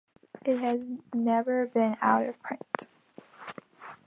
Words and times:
It 0.43 0.57
has 0.57 0.79
never 1.13 1.67
been 1.67 1.95
out 2.01 2.25
of 2.25 2.41
print. 2.41 2.87